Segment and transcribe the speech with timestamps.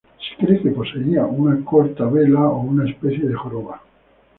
[0.19, 3.79] Se cree que poseía una corta vela o una especie de joroba.